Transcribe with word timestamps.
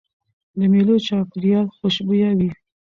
د 0.57 0.59
مېلو 0.71 0.95
چاپېریال 1.07 1.67
خوشبويه 1.77 2.29
وي. 2.37 2.49